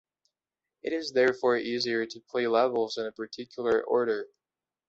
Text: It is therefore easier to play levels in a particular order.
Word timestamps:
It 0.81 0.93
is 0.93 1.11
therefore 1.11 1.57
easier 1.57 2.07
to 2.07 2.21
play 2.21 2.47
levels 2.47 2.97
in 2.97 3.05
a 3.05 3.11
particular 3.11 3.83
order. 3.83 4.29